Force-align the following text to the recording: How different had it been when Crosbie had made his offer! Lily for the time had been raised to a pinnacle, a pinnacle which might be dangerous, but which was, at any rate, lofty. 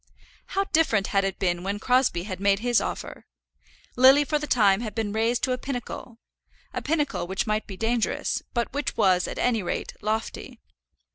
How 0.57 0.63
different 0.63 1.05
had 1.13 1.23
it 1.23 1.37
been 1.37 1.61
when 1.61 1.77
Crosbie 1.77 2.23
had 2.23 2.39
made 2.39 2.57
his 2.57 2.81
offer! 2.81 3.27
Lily 3.95 4.23
for 4.23 4.39
the 4.39 4.47
time 4.47 4.81
had 4.81 4.95
been 4.95 5.13
raised 5.13 5.43
to 5.43 5.51
a 5.51 5.59
pinnacle, 5.59 6.17
a 6.73 6.81
pinnacle 6.81 7.27
which 7.27 7.45
might 7.45 7.67
be 7.67 7.77
dangerous, 7.77 8.41
but 8.55 8.73
which 8.73 8.97
was, 8.97 9.27
at 9.27 9.37
any 9.37 9.61
rate, 9.61 9.93
lofty. 10.01 10.57